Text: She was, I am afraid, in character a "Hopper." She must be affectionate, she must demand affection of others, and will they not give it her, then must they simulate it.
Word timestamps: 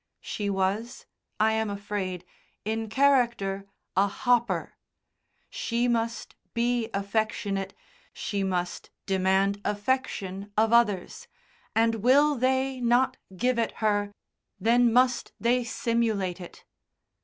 She 0.19 0.49
was, 0.49 1.05
I 1.39 1.51
am 1.51 1.69
afraid, 1.69 2.25
in 2.65 2.89
character 2.89 3.65
a 3.95 4.07
"Hopper." 4.07 4.73
She 5.47 5.87
must 5.87 6.33
be 6.55 6.89
affectionate, 6.91 7.75
she 8.11 8.43
must 8.43 8.89
demand 9.05 9.61
affection 9.63 10.51
of 10.57 10.73
others, 10.73 11.27
and 11.75 12.01
will 12.01 12.33
they 12.33 12.79
not 12.81 13.17
give 13.37 13.59
it 13.59 13.73
her, 13.73 14.11
then 14.59 14.91
must 14.91 15.33
they 15.39 15.63
simulate 15.63 16.41
it. 16.41 16.65